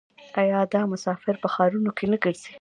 آیا 0.41 0.59
دا 0.73 0.81
مسافر 0.93 1.35
په 1.43 1.47
ښارونو 1.53 1.91
کې 1.97 2.05
نه 2.11 2.17
ګرځي؟ 2.23 2.53